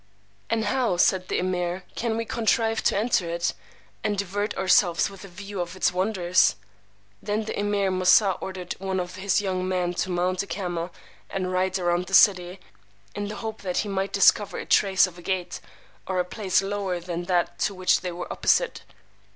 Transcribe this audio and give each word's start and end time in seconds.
And 0.49 0.65
how, 0.65 0.97
said 0.97 1.27
the 1.27 1.37
Emeer, 1.37 1.83
can 1.93 2.17
we 2.17 2.25
contrive 2.25 2.81
to 2.85 2.97
enter 2.97 3.29
it, 3.29 3.53
and 4.03 4.17
divert 4.17 4.57
ourselves 4.57 5.11
with 5.11 5.23
a 5.23 5.27
view 5.27 5.61
of 5.61 5.75
its 5.75 5.91
wonders? 5.93 6.55
Then 7.21 7.45
the 7.45 7.53
Emeer 7.53 7.91
Moosà 7.91 8.35
ordered 8.41 8.73
one 8.79 8.99
of 8.99 9.13
his 9.17 9.41
young 9.41 9.67
men 9.67 9.93
to 9.93 10.09
mount 10.09 10.41
a 10.41 10.47
camel, 10.47 10.89
and 11.29 11.51
ride 11.51 11.77
round 11.77 12.07
the 12.07 12.15
city, 12.15 12.59
in 13.13 13.27
the 13.27 13.35
hope 13.45 13.61
that 13.61 13.77
he 13.85 13.89
might 13.89 14.11
discover 14.11 14.57
a 14.57 14.65
trace 14.65 15.05
of 15.05 15.19
a 15.19 15.21
gate, 15.21 15.59
or 16.07 16.19
a 16.19 16.25
place 16.25 16.63
lower 16.63 16.99
than 16.99 17.25
that 17.25 17.59
to 17.59 17.75
which 17.75 18.01
they 18.01 18.11
were 18.11 18.33
opposite. 18.33 18.81